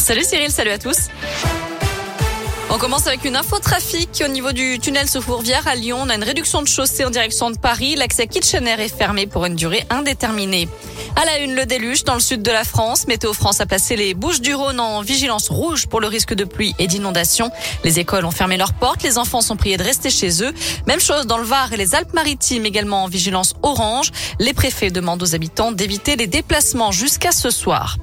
[0.00, 1.08] Salut Cyril, salut à tous.
[2.70, 5.98] On commence avec une info trafic au niveau du tunnel sous Fourvière à Lyon.
[6.00, 7.96] On a une réduction de chaussée en direction de Paris.
[7.96, 10.68] L'accès Kitchener est fermé pour une durée indéterminée.
[11.16, 13.08] À la une, le déluge dans le sud de la France.
[13.08, 16.44] Météo France a placé les Bouches du Rhône en vigilance rouge pour le risque de
[16.44, 17.50] pluie et d'inondation.
[17.84, 19.02] Les écoles ont fermé leurs portes.
[19.02, 20.54] Les enfants sont priés de rester chez eux.
[20.86, 24.12] Même chose dans le Var et les Alpes-Maritimes, également en vigilance orange.
[24.38, 27.98] Les préfets demandent aux habitants d'éviter les déplacements jusqu'à ce soir.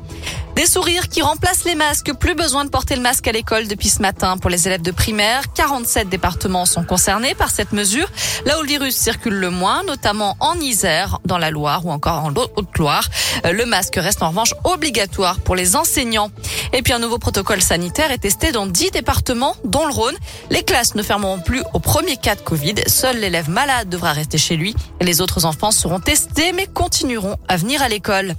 [0.57, 2.13] Des sourires qui remplacent les masques.
[2.13, 4.89] Plus besoin de porter le masque à l'école depuis ce matin pour les élèves de
[4.89, 5.43] primaire.
[5.53, 8.09] 47 départements sont concernés par cette mesure.
[8.43, 12.25] Là où le virus circule le moins, notamment en Isère, dans la Loire ou encore
[12.25, 13.07] en Haute-Loire.
[13.45, 16.31] Euh, le masque reste en revanche obligatoire pour les enseignants.
[16.73, 20.17] Et puis un nouveau protocole sanitaire est testé dans 10 départements, dont le Rhône.
[20.49, 22.73] Les classes ne fermeront plus au premier cas de Covid.
[22.87, 24.75] Seul l'élève malade devra rester chez lui.
[25.01, 28.33] Les autres enfants seront testés mais continueront à venir à l'école.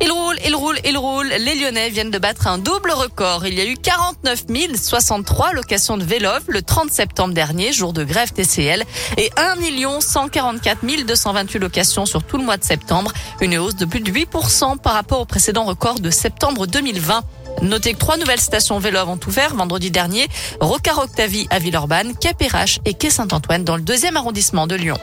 [0.00, 1.28] Il roule, il roule, il roule.
[1.28, 3.46] Les Lyonnais viennent de battre un double record.
[3.46, 4.44] Il y a eu 49
[4.74, 8.84] 063 locations de vélo le 30 septembre dernier, jour de grève TCL,
[9.16, 14.00] et 1 144 228 locations sur tout le mois de septembre, une hausse de plus
[14.00, 17.22] de 8% par rapport au précédent record de septembre 2020.
[17.62, 20.28] Notez que trois nouvelles stations vélo ont ouvert vendredi dernier,
[20.60, 24.98] Rocard Octavie à Villeurbanne, Capérache et Quai Saint-Antoine dans le deuxième arrondissement de Lyon.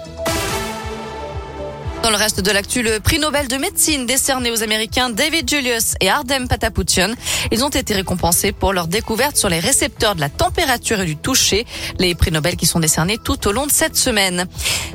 [2.04, 5.94] Dans le reste de l'actu, le prix Nobel de médecine décerné aux Américains David Julius
[6.02, 7.14] et Ardem Patapoutian.
[7.50, 11.16] Ils ont été récompensés pour leur découverte sur les récepteurs de la température et du
[11.16, 11.66] toucher.
[12.00, 14.48] Les prix Nobel qui sont décernés tout au long de cette semaine.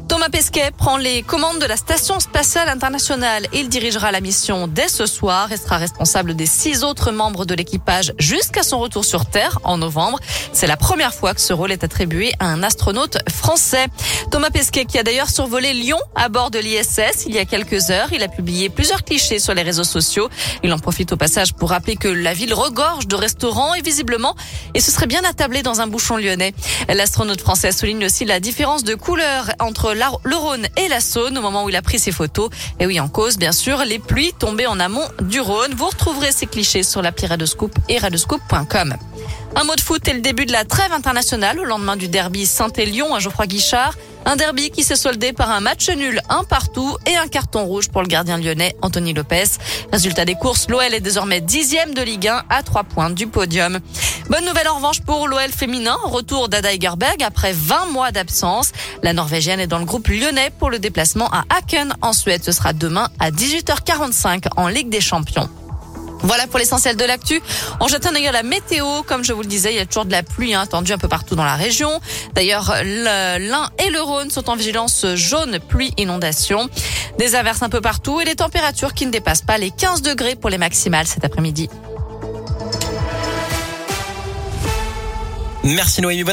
[0.06, 3.46] Thomas Pesquet prend les commandes de la Station spatiale internationale.
[3.54, 7.54] Il dirigera la mission dès ce soir et sera responsable des six autres membres de
[7.54, 10.18] l'équipage jusqu'à son retour sur Terre en novembre.
[10.52, 13.86] C'est la première fois que ce rôle est attribué à un astronaute français.
[14.30, 17.90] Thomas Pesquet qui a d'ailleurs survolé Lyon à bord de l'ISS il y a quelques
[17.90, 18.12] heures.
[18.12, 20.28] Il a publié plusieurs clichés sur les réseaux sociaux.
[20.64, 24.34] Il en profite au passage pour rappeler que la ville regorge de restaurants et visiblement,
[24.74, 26.54] et ce serait bien attablé dans un bouchon lyonnais.
[26.88, 31.42] L'astronaute français souligne aussi la différence de couleur entre le Rhône et la Saône au
[31.42, 32.50] moment où il a pris ses photos.
[32.80, 35.74] Et oui, en cause, bien sûr, les pluies tombées en amont du Rhône.
[35.74, 38.96] Vous retrouverez ces clichés sur l'appli Radoscoop et radoscoop.com.
[39.56, 42.46] Un mot de foot et le début de la trêve internationale au lendemain du derby
[42.46, 43.94] Saint-Élion à Geoffroy Guichard.
[44.24, 47.88] Un derby qui s'est soldé par un match nul, un partout et un carton rouge
[47.88, 49.44] pour le gardien lyonnais Anthony Lopez.
[49.92, 53.78] Résultat des courses, l'OL est désormais dixième de Ligue 1 à trois points du podium.
[54.28, 58.72] Bonne nouvelle en revanche pour l'OL féminin, retour d'Ada Egerberg après 20 mois d'absence.
[59.02, 62.44] La Norvégienne est dans le groupe lyonnais pour le déplacement à Aken en Suède.
[62.44, 65.48] Ce sera demain à 18h45 en Ligue des Champions.
[66.22, 67.40] Voilà pour l'essentiel de l'actu.
[67.80, 69.02] On jette un œil la météo.
[69.06, 70.98] Comme je vous le disais, il y a toujours de la pluie hein, attendue un
[70.98, 72.00] peu partout dans la région.
[72.34, 76.68] D'ailleurs, l'Ain et le Rhône sont en vigilance jaune, pluie, inondation.
[77.18, 80.36] Des averses un peu partout et des températures qui ne dépassent pas les 15 degrés
[80.36, 81.68] pour les maximales cet après-midi.
[85.64, 86.24] Merci Noémie.